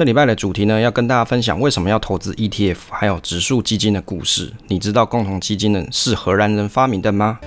[0.00, 4.50] 这礼拜的主题呢，要跟大家分享为什么要投资 ETF，还有指数基金的故事。
[4.68, 7.38] 你知道共同基金呢是荷兰人发明的吗？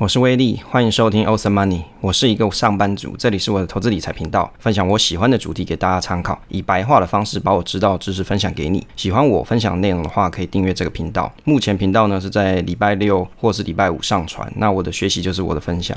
[0.00, 1.82] 我是威利，欢迎收听 Awesome Money。
[2.00, 8.84] 我是一个上班族，这里是我的投资理财频道，分享我喜欢的主题给大家参考，以白话的方式把我知道的知识分享给你。
[8.96, 11.32] 喜欢我分享内容的话，可以订阅这个频道。
[11.44, 14.52] 目前频道呢是在礼拜六或是礼拜五上传。
[14.56, 15.96] 那我的学习就是我的分享。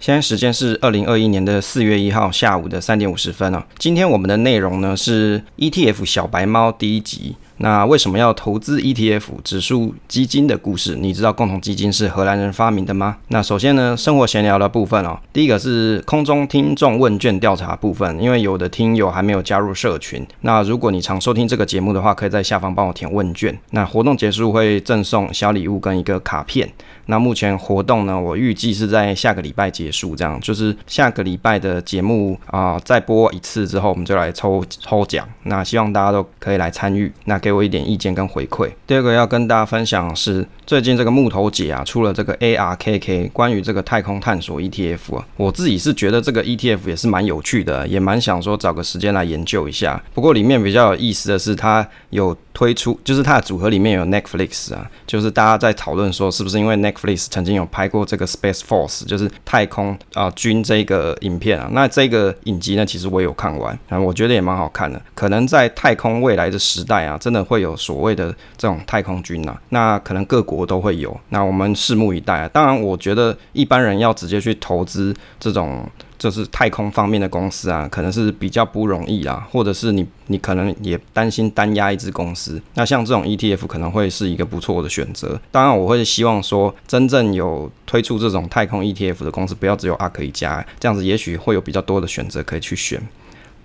[0.00, 3.62] 现在时间是二零二一年的四月一号下午的三点五十分哦。
[3.76, 7.36] 今天我们的内容呢是 ETF 小白猫第一集。
[7.58, 10.96] 那为什么要投资 ETF 指数基金的故事？
[10.96, 13.16] 你知道共同基金是荷兰人发明的吗？
[13.28, 20.26] 那首先呢，生活闲聊的部分哦，第一个是空中听众问卷调查部分，因为有的听友还没有加入社群。
[20.40, 23.58] 那如果你常收听这个节目的话，可以在下方帮我填问卷。
[23.70, 26.68] 那活动结束会赠送小礼物跟一个卡片。
[27.10, 35.26] 那目前活动呢，我预计是在下个礼拜结束，这样就是下个礼拜的节目啊、再播一次之后，我们就来抽抽奖。
[35.44, 37.10] 那希望大家都可以来参与。
[37.24, 38.70] 那给我一点意见跟回馈。
[38.86, 50.02] 第二个要跟大家分享是，最近这个木头姐啊出了这个 ARKK 关于这个太空探索 ETF 啊，我自己是觉得这个 ETF 也是蛮有趣的，也蛮想说找个时间来研究一下。
[50.12, 61.68] 不过里面比较有意思的是，它有推出，就是它的组合里面有 Netflix 啊，就是大家在讨论说是不是因为 Netflix 曾经有拍过这个 Space Force，就是太空啊军这个影片啊。
[61.70, 65.00] 那这个影集呢，其实我有看完，啊，我觉得也蛮好看的。
[65.14, 71.16] 可能在太空未来的时代啊，真的会有所谓的这种太空军啊，那可能各国都会有。
[71.28, 72.50] 那我们拭目以待啊。
[72.52, 75.88] 当然，我觉得一般人要直接去投资这种
[76.18, 79.46] 就是太空方面的公司啊，可能是比较不容易啦。
[79.50, 82.60] 或者是你你可能也担心单压一支公司。
[82.74, 85.40] 那像这种 ETF 可能会是一个不错的选择。
[85.50, 93.00] 当然，我会希望说真正有推出这种太空 ETF 的公司，不要只有阿克一家，这样子也许会有比较多的选择可以去选。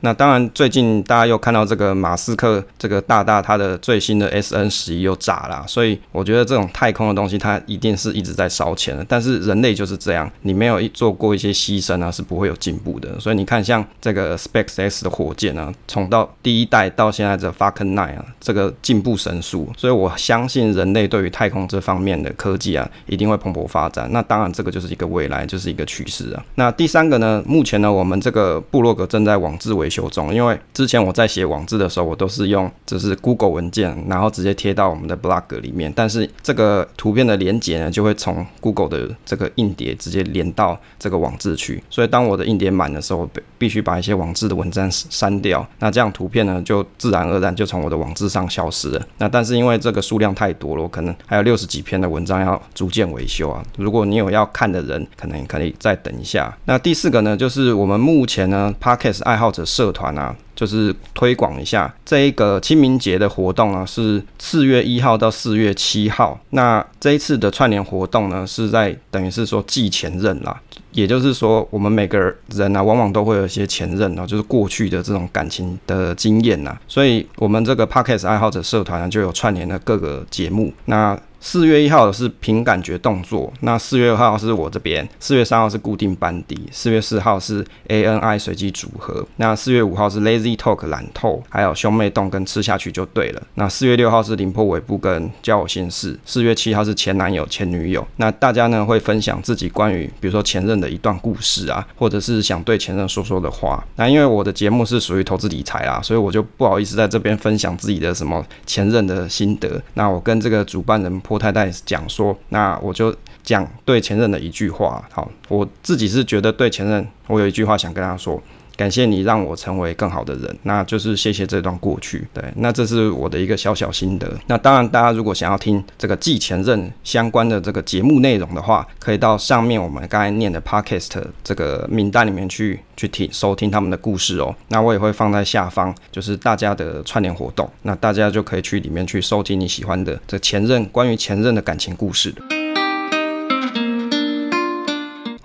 [0.06, 9.06] 那当然，最近大家又看到这个马斯克这个大大他的最新的 SN 十一又炸了，所以我觉得这种太空的东西，它一定是一直在烧钱的。
[9.08, 13.18] 但是人类就是这样，你没有做过一些牺牲啊，是不会有进步的。
[13.18, 19.72] 所以你看，像这个 SpaceX 的火箭啊，从到第一代到现在这 Falcon 9啊，这个进步神速。
[19.78, 24.10] 所以我相信人类对于太空这方面的科技啊，一定会蓬勃发展。
[24.12, 26.44] 那当然，这个就是一个未来，就是一个趋势啊。
[26.56, 35.92] 那第三个呢，目前呢，我们这个部落格正在网志维修中，因为之前我在写网志的时候，我都是用就是 Google 文件，然后直接贴到我们的 blog 里面。
[35.96, 41.84] 但是这个图片的连接呢，就会从 Google 的这个硬碟直接连到这个网志去。
[41.90, 45.66] 所以当我的硬碟满的时候，必必须把一些网志的文章删掉。
[45.80, 49.08] 那这样图片呢，就自然而然就从我的网志上消失了。
[49.20, 53.64] 那但是因为这个数量太多了，我可能还有六十几篇的文章要逐渐维修啊。
[53.78, 56.56] 如果你有要看的人，可能可以再等一下。
[56.66, 60.36] 那第四个呢，就是我们目前呢 Podcast 爱好者社社团啊。
[60.56, 66.40] 就是推广一下这一个清明节的活动呢，是四月一号到四月七号。
[66.52, 70.56] 那这一次的串联活动呢，是在等于是说祭前任啦，
[70.92, 72.20] 也就是说我们每个
[72.52, 76.78] 人啊，往往都会有一些前任啊，就是过去的这种感情的经验呐。
[76.88, 80.72] 所以我们这个 Podcast 爱好者社团呢，就有串联的各个节目。
[80.86, 93.44] 那四月一号是凭感觉动作，那四月二号是我这边，四月三号是固定班底，四月四号是 ANI 随机组合，那四月五号是 Lazy Talk 懒透，还有兄妹丼跟吃下去就对了。
[93.56, 98.08] 那四月六号是凌波尾部跟交友心事，四月七号是前男友前女友。
[98.16, 103.84] 那大家呢会分享自己关于比如说前任的一段故事啊，或者是想对前任说说的话。
[103.98, 109.70] 那因为我的节目是属于投资理财啦，所以我就不好意思在这边分享自己的什么前任的心得。
[109.96, 111.22] 那我跟这个主办人。
[111.34, 115.04] 我太太讲说，那我就讲对前任的一句话。
[115.12, 118.42] 好，我自己是觉得对前任，我有一句话想跟他说。
[118.76, 122.28] 感谢你让我成为更好的人，那就是谢谢这段过去。
[122.34, 124.28] 对，那这是我的一个小小心得。
[124.48, 134.56] 那当然，大家如果想要听这个祭前任相关的这个节目内容的话，可以到上面我们刚才念的 Podcast 这个名单里面去去听收听他们的故事哦。
[134.70, 142.34] 那我也会放在下方，就是大家的串联活动，那大家就可以去里面去收听你喜欢的这前任关于前任的感情故事。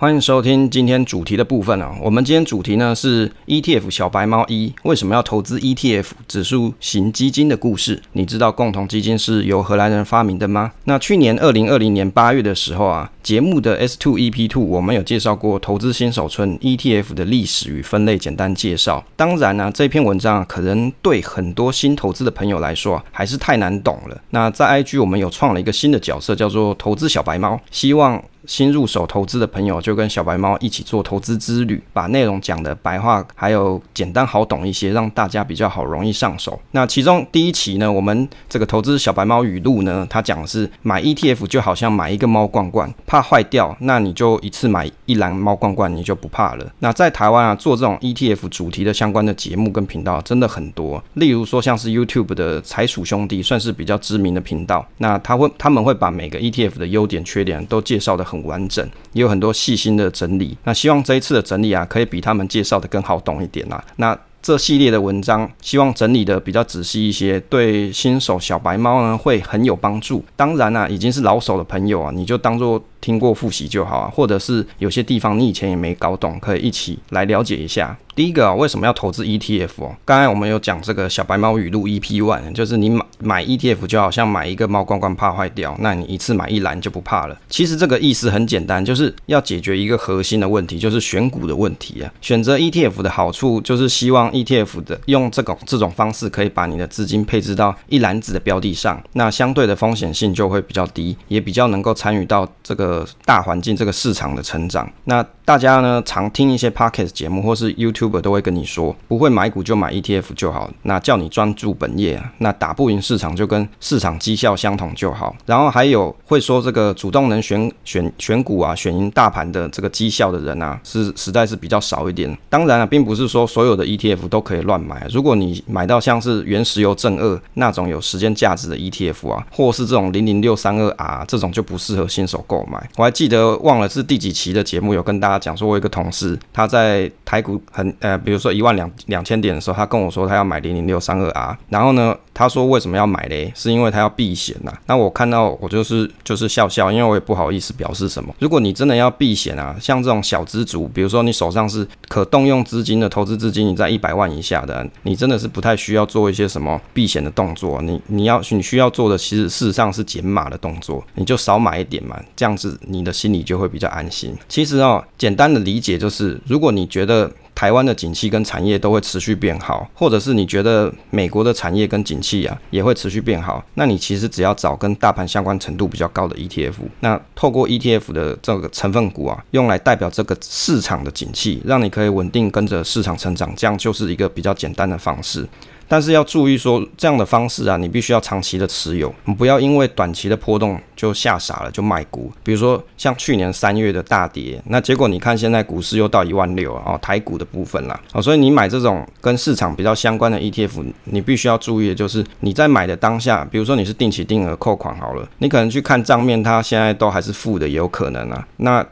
[0.00, 1.92] 欢迎收听今天主题的部分啊。
[2.00, 8.00] 我们今天主题呢是 ETF 小白猫一为什么要投资 ETF 指数型基金的故事。
[8.12, 10.70] 你知道共同基金是由荷兰人发明的吗？
[10.84, 19.04] 那去年二零二零年八月的时候啊，节目的 S Two EP Two 我们有介绍过投资新手村 ETF 的历史与分类简单介绍。
[19.16, 24.16] 当然呢、这篇文章啊，可能对很多新投资的朋友来说啊，还是太难懂了。
[24.30, 28.22] 那在 IG 我们有创了一个新的角色，叫做投资小白猫，希望。
[28.46, 36.60] 新入手投资的朋友就跟小白猫一起做投资之旅，把内容讲的白话还有简单好懂一些，让大家比较好容易上手。
[36.72, 46.70] 那其中第一期呢，我们这个投资小白猫语录呢，它讲的是买 ETF 就好像买一个猫罐罐，怕坏掉，那你就一次买一篮猫罐罐，你就不怕了。
[46.80, 54.86] 那在台湾啊，做这种 ETF 主题的相关的节目跟频道真的很多，例如说像是 YouTube 的财鼠兄弟，算是比较知名的频道。
[54.98, 60.58] 那他会他们会把每个 ETF 的优点缺点都介绍的很完整，也有很多细新的整理。
[60.64, 63.82] 那希望这一次的整理啊，可以比他们介绍的更好懂一点啦。
[63.96, 70.24] 那这系列的文章，希望整理的比较仔细一些，对新手小白猫呢会很有帮助。
[70.36, 74.10] 当然啊，已经是老手的朋友啊，你就当做听过复习就好啊。
[74.12, 77.96] 或者是有些地方你以前也没搞懂，可以一起来了解一下。
[78.18, 79.94] 第一个啊，为什么要投资 ETF 哦？
[80.04, 87.40] 刚才我们有讲这个小白猫语录 EP One，就是你买买 ETF 就好像买一个猫罐罐，怕坏掉，那你一次买一篮就不怕了。
[87.48, 92.12] 其实这个意思很简单，就是要解决一个核心的问题，就是选股的问题啊。
[92.20, 104.90] 选择 ETF 的好处就是希望 ETF 的用这种这种方式可以把你的资金配置到一篮子的标的上，那相对的风险性就会比较低，也比较能够参与到这个大环境这个市场的成长。
[105.04, 108.07] 那大家呢常听一些 Pocket 节目或是 YouTube。
[108.20, 115.34] 都会跟你说，不会买股就买 ETF 就好，那叫你专注本业，那打不赢市场就跟市场绩效相同就好。
[115.44, 122.36] 然后还有会说这个主动能选选选股啊，选赢大盘的这个绩效的人啊，是实在是比较少一点。
[122.48, 125.06] 当然啊，并不是说所有的 ETF 都可以乱买。
[125.10, 132.88] 如果你买到像是原石油正二那种有时间价值的 ETF 啊，或是这种零零六三二 R 这种就不适合新手购买。
[132.96, 137.94] 我还记得忘了是第几期的节目有跟大家讲说，我有一个同事他在台股很。
[138.00, 143.52] 呃，比如说一万两两千点的时候，他跟我说他要买零零六三二 R，然后呢，他说为什么要买嘞？
[143.54, 144.72] 是因为他要避险呐。
[144.86, 148.34] 那我看到我就是就是笑笑，因为我也不好意思表示什么。
[148.38, 157.80] 如果你真的要避险啊，像这种小资族，比如说你手上是可动用资金的投资资金，你在一百万以下的，你真的是不太需要做一些什么避险的动作。
[157.82, 164.36] 你你要你需要做的，其实事实上是减码的动作，你就少买一点嘛，这样子你的心里就会比较安心。
[164.48, 185.44] 其实哦，简单的理解就是，如果你觉得台湾的景气跟产业都会持续变好，或者是你觉得美国的产业跟景气啊也会持续变好，那你其实只要找跟大盘相关程度比较高的 ETF，那透过 ETF 的这个成分股啊，用来代表这个市场的景气，让你可以稳定跟着市场成长，这样就是一个比较简单的方式。
[185.88, 192.30] 但是要注意说，这样的方式啊，你必须要长期的持有，你不要因为短期的波动就吓傻了就卖股。
[192.44, 208.86] 比如说像去年三月的大跌，那结果你看现在股市又到一万六啊，台股的部分啦，哦，所以你买这种跟市场比较相关的 ETF，你必须要注意的就是你在买的当下，比如说你是定期定额扣款好了，你可能去看账面，它现在都还是负的，也有可能啊，那。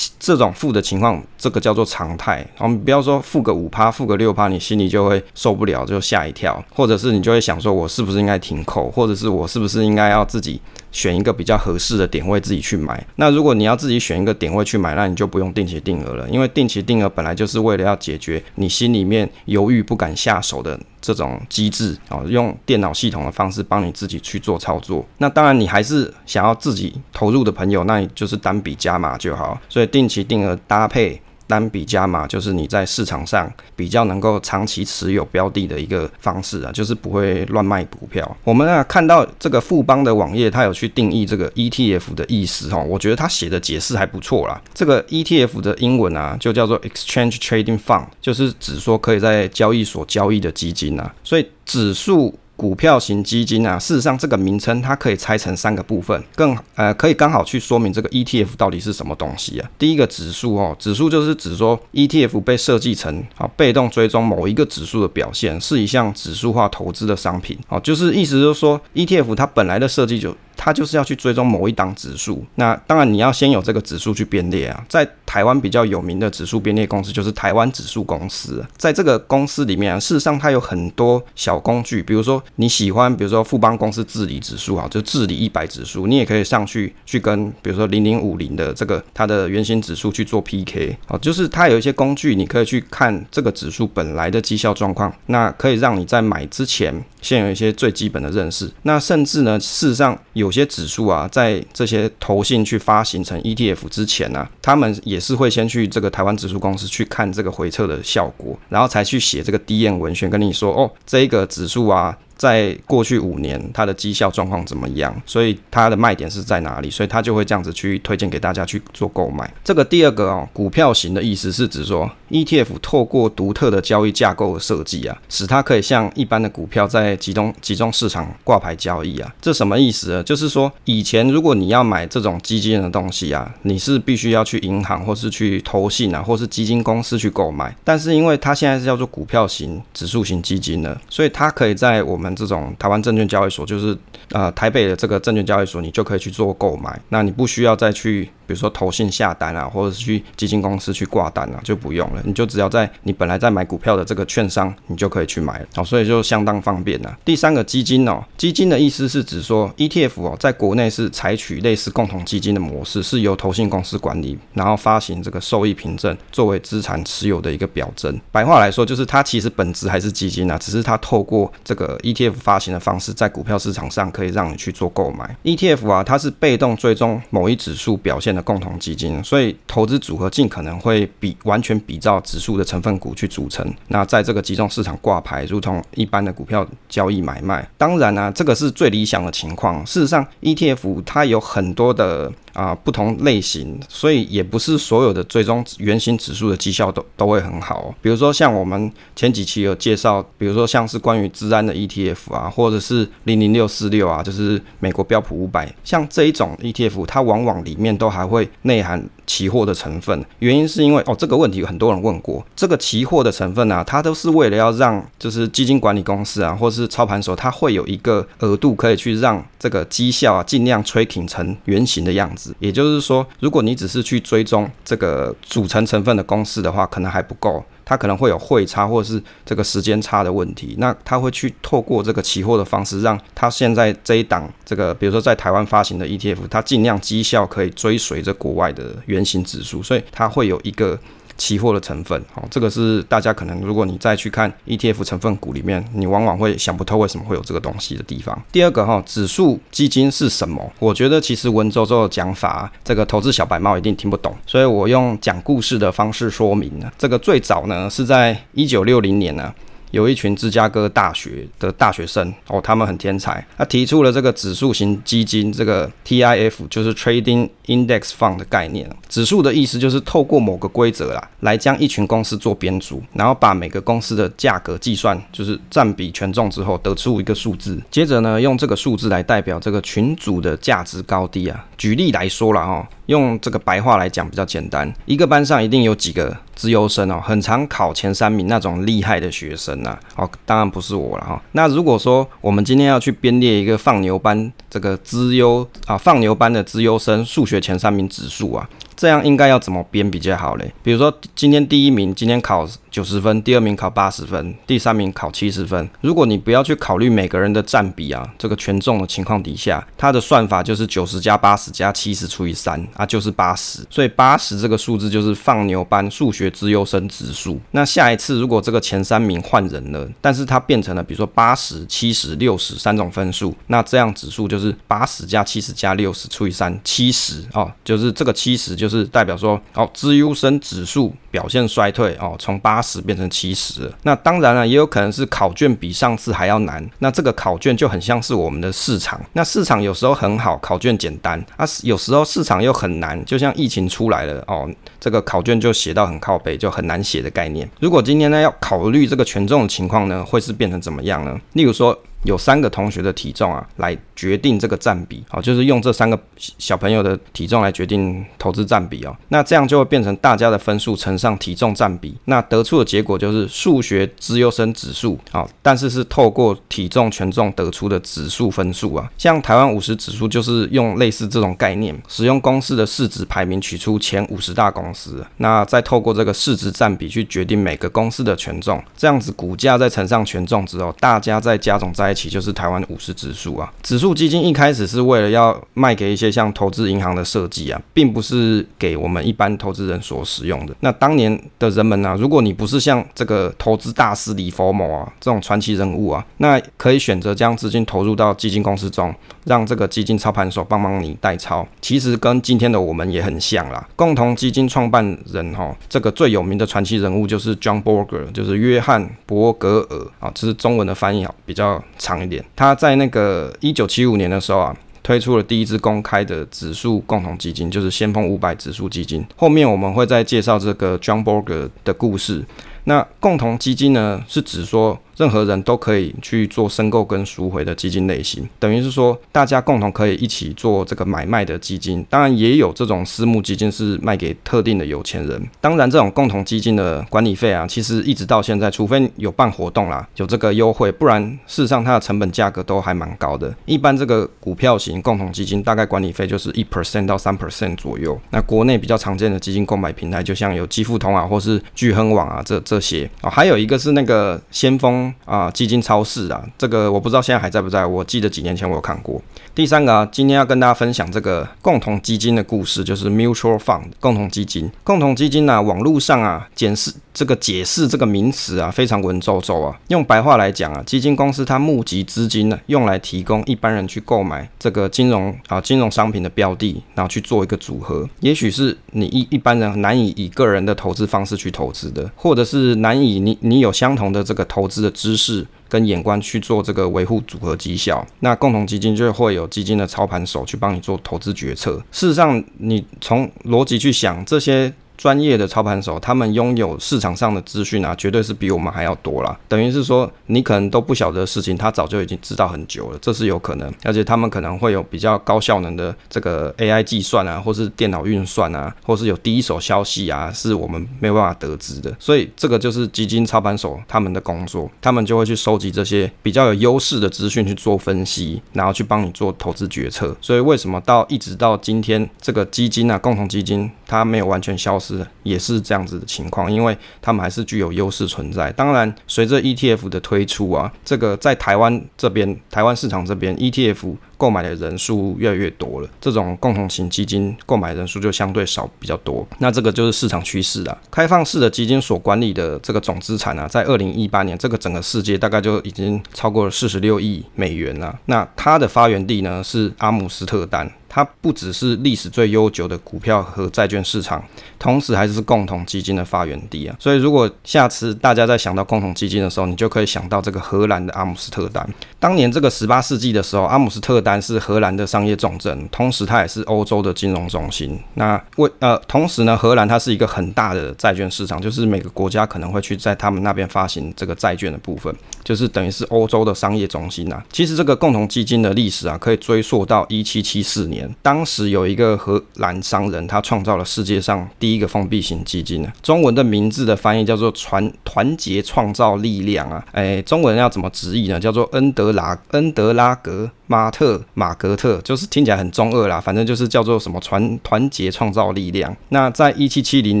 [0.18, 2.46] 这种负的情况，这个叫做常态。
[2.58, 10.60] 我们不要说负个五趴、负个六趴，你心里就会受不了，就吓一跳，或者是你就会想说，我是不是应该停扣，或者是我是不是应该要自己
[10.94, 13.06] 选一个比较合适的点位自己去买？
[13.16, 20.80] 那如果你要自己选一个点位去买，那你就不用定期定额了，因为定期定额本来就是为了要解决你心里面犹豫不敢下手的。
[21.04, 25.04] 这种机制啊，用电脑系统的方式帮你自己去做操作。
[25.18, 29.60] 那当然，你还是想要自己投入的朋友，那你就是单笔加码就好。
[29.68, 31.20] 所以定期定额搭配。
[31.46, 38.36] 单笔加码就是你在市场上比较能够长期持有标的的一个方式啊，就是不会乱卖股票。
[38.44, 44.60] 我们啊看到这个富邦的网页，它有去定义这个 ETF 的意思哈，我觉得它写的解释还不错啦。
[44.72, 52.38] 这个 ETF 的英文啊就叫做 Exchange Trading Fund，就是指说可以在交易所交易的基金啊，所以指数。
[52.64, 59.70] 股票型基金啊，事实上这个名称它可以拆成三个部分，更呃可以刚好去说明这个 ETF 到底是什么东西啊。
[59.78, 70.34] 第一个指数哦，指数就是指说 ETF 被设计成啊被动追踪某一个指数的表现，是一项指数化投资的商品哦，就是意思就是说 ETF 它本来的设计就。
[70.56, 72.44] 它就是要去追踪某一档指数。
[72.56, 74.84] 那当然你要先有这个指数去编列啊。
[74.88, 78.64] 在台湾比较有名的指数编列公司就是台湾指数公司。
[78.76, 98.70] 在这个公司里面啊，事实上它有很多小工具，比如说你喜欢，比如说富邦公司治理指数啊，就治理一百指数，你也可以上去去跟比如说零零五零的这个它的原型指数去做 PK 啊，就是它有一些工具，你可以去看这个指数本来的绩效状况，那可以让你在买之前先有一些最基本的认识。
[98.82, 112.16] 那甚至呢，事实上有有些指数啊，在这些投信去发行成 ETF 之前呢、他们也是会先去这个台湾指数公司去看这个回撤的效果，然后才去写这个 DM 文宣跟你说哦，这个指数啊。
[112.36, 115.14] 在过去五年，它的绩效状况怎么样？
[115.24, 116.90] 所以它的卖点是在哪里？
[116.90, 119.52] 所以它就会这样子去推荐给大家去做购买。
[119.62, 129.34] 这个第二个哦，股票型的意思是指说，ETF 透过独特的交易架构设计啊，使它可以像一般的股票在集中集中市场挂牌交易啊。
[129.40, 130.22] 这什么意思呢？
[130.22, 137.74] 就是说，以前如果你要买这种基金的东西啊，你是必须要去银行或是去投信啊，或是基金公司去购买。
[137.84, 143.96] 但是因为它现在是叫做股票型指数型基金呢，所以它可以在我们们这种台湾证券交易所，就是
[144.30, 146.98] 呃台北的这个证券交易所，你就可以去做购买。
[147.10, 148.30] 那你不需要再去。
[148.46, 152.22] 比如说投信下单啊，或者是去基金公司去挂单啊，就不用了。
[152.26, 155.66] 你就只要在你本来在买股票的这个券商，你就可以去买了。
[155.76, 157.18] 哦，所以就相当方便了。
[157.24, 168.14] 第三个基金哦，基金的意思是指说 ETF 哦，在国内是采取类似共同基金的模式，是由投信公司管理，然后发行这个受益凭证作为资产持有的一个表征。
[168.30, 175.36] 白话来说，就是它其实本质还是基金啊，只是它透过这个 ETF 发行的方式，在股票市场上可以让你去做购买。
[175.42, 183.66] ETF 啊，它是被动追踪某一指数表现的共同基金，所以投资组合尽可能会比完全比照指数的成分股去组成。
[183.88, 187.68] 那在这个集中市场挂牌，如同一般的股票交易买卖。
[187.76, 189.84] 当然呢、啊，这个是最理想的情况。
[189.84, 192.30] 事实上，ETF 它有很多的。
[192.54, 197.92] 啊，不同类型，所以也不是所有的追踪原型指数的绩效都都会很好。
[198.00, 209.02] 比如说像我们前几期有介绍，比如说像是关于资安的 ETF f 啊，或者是零零六四六啊，就是美国标普五百，像这一种 ETF，它往往里面都还会内含。
[209.26, 212.44] 期货的成分，原因是因为哦，这个问题有很多人问过。
[212.54, 222.54] 这个期货的成分啊，它都是为了要让就是基金管理公司啊，或是操盘手，它会有一个额度可以去让这个绩效啊，尽量 tracking 成圆形的样子。
[222.58, 227.64] 也就是说，如果你只是去追踪这个组成成分的公式的话，可能还不够。
[227.86, 240.98] 它可能会有汇差或者是这个时间差的问题，那它会去透过这个期货的方式，让它现在这一档这个，比如说在台湾发行的 ETF，它尽量绩效可以追随着国外的原型指数，所以它会有一个。
[241.36, 248.40] 期货的成分，好，这个是大家可能，如果你再去看 ETF 成分股里面，你往往会想不透为什么会有这个东西的地方。
[248.52, 250.72] 第二个哈，指数基金是什么？
[250.78, 256.88] 我觉得其实文绉绉的讲法，这个投资小白猫一定听不懂，所以我用讲故事的方式说明呢。
[256.96, 259.52] 这个最早呢是在一九六零年呢。
[259.94, 268.90] 有一群芝加哥大学的大学生哦，他们很天才，他提出了这个指数型基金，这个 TIF 就是 Trading Index Fund 的概念。
[269.08, 281.64] 指数的意思就是透过某个规则啦，来将一群公司做编组，然后把每个公司的价格计算，就是占比权重之后得出一个数字，接着呢，用这个数字来代表这个群组的价值高低啊。
[281.78, 286.36] 举例来说了哈，用这个白话来讲比较简单，一个班上一定有几个。
[286.54, 291.42] 资优生哦，很常考前三名那种厉害的学生呐，哦，当然不是我了哈。
[291.50, 298.70] 那如果说我们今天要去编列一个放牛班这个资优啊，放牛班的资优生数学前三名指数啊。
[299.04, 300.72] 这样应该要怎么编比较好嘞？
[300.82, 305.86] 比如说今天第一名今天考九十分，第二名考八十分，第三名考七十分。
[306.00, 313.84] 如果你不要去考虑每个人的占比啊，这个权重的情况底下，它的算法就是九十加八十加七十除以三啊，就是八十。
[313.90, 317.60] 所以八十这个数字就是放牛班数学之优生指数。
[317.72, 328.93] 那下一次如果这个前三名换人了，但是它变成了比如说八十、七十、六十三种分数，那这样指数就是八十加七十加六十除以三，七十哦，就是这个七十就是。
[328.98, 333.90] 是代表说，哦，资优生指数表现衰退哦，从八十变成七十。
[334.02, 336.88] 那当然了，也有可能是考卷比上次还要难。
[336.98, 339.20] 那这个考卷就很像是我们的市场。
[339.32, 344.68] 那市场有时候很好，考卷简单啊；有时候市场又很难，就像疫情出来了哦，
[345.00, 347.68] 这个考卷就写到很靠北，就很难写的概念。
[347.80, 351.38] 如果今天呢要考虑这个权重的情况呢，会是变成怎么样呢？
[351.52, 351.98] 例如说。
[352.24, 359.16] 有三个同学的体重啊来决定这个占比，好，就是用这三个小朋友的体重来决定投资占比哦。
[359.28, 369.10] 那这样就会变成大家的分数乘上体重占比，那得出的结果就是数学资优生指数，啊，但是是透过体重权重得出的指数分数啊。
[369.18, 383.70] 像台湾五十指数就是用类似这种概念，使用公司的市值排名取出前五十大公司，那再透过这个市值占比去决定每个公司的权重，这样子股价再乘上权重之后，大家再加总在一起就是台湾五十指数啊。
[383.82, 390.74] 指数基金一开始是为了要卖给一些像投资银行的设计啊，并不是给我们一般投资人所使用的。
[390.78, 399.12] 那当年的人们、啊，如果你不是像这个投资大师李佛某啊这种传奇人物啊，那可以选择将资金投入到基金公司中，
[399.44, 401.66] 让这个基金操盘手帮忙你代操。
[401.80, 403.84] 其实跟今天的我们也很像啦。
[403.96, 412.44] 共同基金创办人哈，这个最有名的传奇人物就是 John Bogle，就是约翰伯格尔啊，这是中文的翻译啊，比较长一点。
[412.54, 414.76] 他在那个一九七五年的时候啊。
[415.06, 419.22] 推出了第一支公开的指数共同基金，就是先锋五百指数基金。
[419.36, 422.42] 后面我们会再介绍这个 John Bogle 的故事。
[422.84, 432.04] 那共同基金呢，是指说，任何人都可以去做申购跟赎回的基金类型，等于是说大家共同可以一起做这个买卖的基金。
[432.10, 435.40] 当然也有这种私募基金是卖给特定的有钱人。
[435.60, 443.54] 当然这种共同基金的管理费啊，其实一直到现在，除非有办活动啦，有这个优惠，不然事实上它的成本价格都还蛮高的。
[443.66, 448.18] 一般这个股票型共同基金大概管理费就是一 percent 到三 percent 左右。
[448.30, 455.03] 那国内比较常见的基金购买平台，就像有基富通啊，或是巨亨网啊，这这些啊，还有一个是那个先锋。
[455.24, 459.20] 啊，基金超市啊，这个我不知道现在还在不在，我记得几年前我有看过。
[459.54, 464.70] 第三个啊，今天要跟大家分享这个共同基金的故事，就是 mutual fund 共同基金。
[464.82, 469.78] 共同基金呢、网络上啊，检视这个解释这个名词啊，非常文绉绉啊。
[469.88, 478.06] 用白话来讲啊，基金公司它募集资金呢，用来提供一般人去购买这个金融啊金融商品的标的，然后去做一个组合。
[478.18, 485.46] 也许是你一一般人难以以个人的投资方式去投资的，或者是难以你你有相同的这个投资的知识。
[485.66, 491.82] 跟眼光去做这个维护组合绩效，那共同基金就会有基金的操盘手去帮你做投资决策。
[491.90, 494.72] 事实上，你从逻辑去想这些。
[495.04, 499.38] 专业的操盘手，他们拥有市场上的资讯啊，绝对是比我们还要多啦。
[499.46, 503.70] 等于是说，你可能都不晓得的事情，他早就已经知道很久了，这是有可能。
[503.82, 511.94] 而且他们可能会有比较高效能的这个 AI 计算啊，或是电脑运算啊，或是有第一手消息啊，是我们没有办法得知的。
[511.98, 520.16] 所以这个就是基金操盘手他们的工作，他们就会去收集这些比较有优势的资讯去做分析，然后去帮你做投资决策。
[520.22, 525.06] 所以为什么到一直到今天，这个基金啊，共同基金它没有完全消失？
[525.22, 528.52] 也是这样子的情况，因为他们还是具有优势存在。
[528.52, 539.26] 当然，随着 ETF 的推出啊，这个在台湾这边，台湾市场这边 ETF 购买的人数越来越多了，这种共同型基金购买人数就相对少比较多。
[539.38, 540.78] 那这个就是市场趋势啊。
[540.90, 547.98] 开放式的基金所管理的这个总资产啊，在二零一八年，这个整个世界大概就已经超过了四十六亿美元了。
[548.06, 550.70] 那它的发源地呢，是阿姆斯特丹。
[550.94, 554.24] 它不只是历史最悠久的股票和债券市场，
[554.60, 556.76] 同时还是共同基金的发源地啊。
[556.78, 561.68] 所以，如果下次大家在想到共同基金的时候，你就可以想到这个荷兰的阿姆斯特丹。
[561.98, 567.76] 当年这个十八世纪的时候，阿姆斯特丹是荷兰的商业重镇，同时它也是欧洲的金融中心。
[567.94, 577.24] 那为呃，同时呢，荷兰它是一个很大的债券市场，就是每个国家可能会去在他们那边发行这个债券的部分，就是等于是欧洲的商业中心呐、啊。
[577.32, 580.83] 其实这个共同基金的历史啊，可以追溯到一七七四年。
[581.02, 585.72] 当时有一个荷兰商人，他创造了世界上第一个封闭型基金呢。
[585.82, 591.20] 中文的名字的翻译叫做“团团结创造力量”啊，哎，中文要怎么直译呢？
[591.20, 593.30] 叫做恩德拉恩德拉格。
[593.46, 598.74] 马特马格特就是听起来很中二啦，反正就是叫做什么团团结创造力量。
[598.88, 600.00] 那在一七七零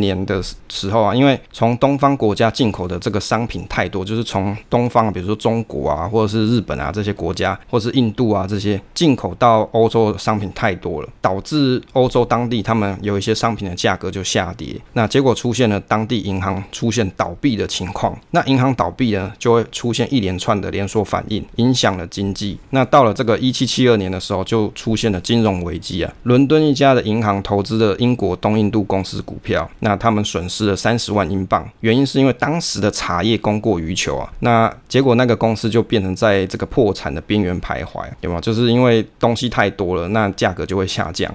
[0.00, 14.74] 年的时候啊，因为从东方国家进口的这个商品太多，就是从东方，比如说中国啊，或者是日本啊这些国家，或是印度啊这些进口到欧洲的商品太多了，导致欧洲当地他们有一些商品的价格就下跌。
[14.94, 18.18] 那结果出现了当地银行出现倒闭的情况。
[18.30, 22.58] 那银行倒闭呢，就会出现一连串的连锁反应，影响了经济。
[22.70, 23.33] 那到了这个。
[23.38, 26.12] 一七七二年的时候，就出现了金融危机啊！
[26.24, 34.32] 伦敦一家的银行投资了英国东印度公司股票，那他们损失了三十万英镑，原因是因为当时的茶叶供过于求啊。
[34.40, 38.40] 那结果那个公司就变成在这个破产的边缘徘徊，有没有？
[38.40, 41.32] 就是因为东西太多了，那价格就会下降。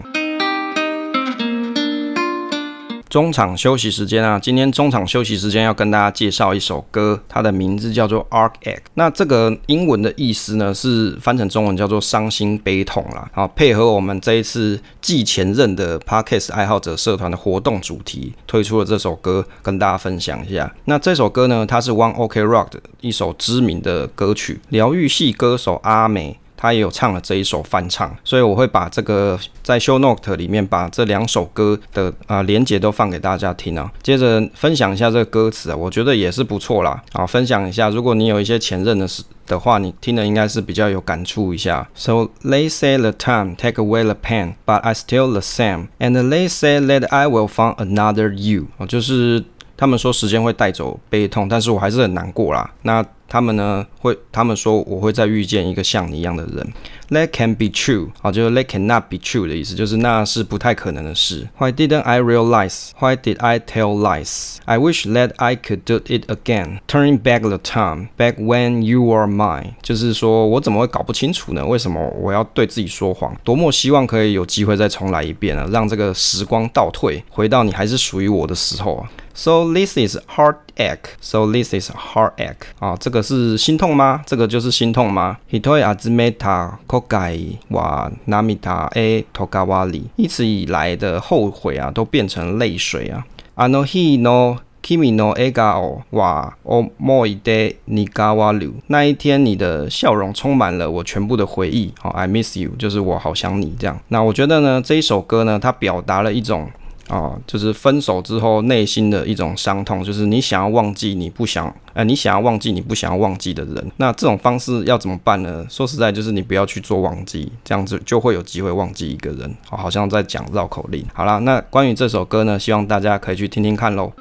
[3.10, 8.76] 中场休息时间啊，今天中场休息时间要跟大家介绍一首歌，它的名字叫做《Arc Ache》。
[8.94, 13.28] 那这个英文的意思呢，是翻成中文叫做“伤心悲痛”啦。
[13.34, 20.72] 好，配合我们这一次继前任的 Parkes 爱好者社团的活动主题，推出了这首歌，跟大家分享一下。
[20.86, 26.39] 那这首歌呢，它是 One OK Rock 的一首知名的歌曲，疗愈系歌手阿美。
[26.62, 33.90] 他也有唱了这一首翻唱，所以我会把这个在 show note 里面把这两首歌的啊连接都放给大家听啊。
[34.04, 37.02] 接着分享一下这个歌词啊，我觉得也是不错啦。
[37.14, 41.88] 啊，分享一下，如果你有一些前任的事的话，你听的应该是比较有感触一下。
[41.96, 45.88] So they say the time take away the pain, but I still the same.
[45.98, 48.66] And they say that I will find another you。
[48.76, 49.46] 哦，就是
[49.78, 52.70] 他们说时间会带走悲痛，但是我还是很难过啦。
[52.82, 56.74] 那他们呢会，他们说我会再遇见一个像你一样的人。
[57.10, 61.48] That can be true，啊，就是 That cannot be true 的意思，就是那是不太可能的事。
[61.58, 62.92] Why didn't I realize?
[63.00, 64.58] Why did I tell lies?
[64.66, 69.02] I wish that I could do it again, turning back the time, back when you
[69.02, 69.74] were mine。
[69.82, 71.66] 就是说我怎么会搞不清楚呢？
[71.66, 73.36] 为什么我要对自己说谎？
[73.44, 79.10] 多么希望可以有机会再重来一遍啊，让这个时光倒退，回到你还是属于我的时候啊。
[79.34, 81.16] So this is heartache.
[81.22, 82.58] So this is heartache.
[82.80, 84.22] 啊，这个是心痛吗？
[84.26, 90.04] 这个就是心痛吗？Hitoi azumeta kokai wa namita e tokawari。
[90.16, 93.26] 一直以来的后悔啊，都变成泪水啊。
[93.56, 98.74] Ano hi no kimi no egao wa omoi de nigawaru。
[98.88, 101.94] 那一天你的笑容充满了我全部的回忆。
[102.00, 104.00] 好，I miss you，就是我好想你这样。
[104.08, 106.70] 那我觉得呢，这一首歌呢，它表达了一种。
[107.10, 113.92] 啊，就是分手之后内心的一种伤痛，就是你想要忘记你不想，呃，你想要忘记你不想要忘记的人。
[113.98, 115.66] 那这种方式要怎么办呢？
[115.70, 119.54] 说实在，就是你不要去做忘记，这样子就会有机会忘记一个人。
[119.68, 121.06] 好像在讲绕口令。
[121.14, 124.14] 好啦，那关于这首歌呢，希望大家可以去听听看喽。